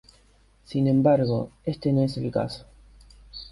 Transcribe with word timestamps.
Sin 0.65 0.87
embargo, 0.87 1.51
este 1.63 1.93
no 1.93 2.01
es 2.01 2.17
el 2.17 2.31
caso. 2.31 2.65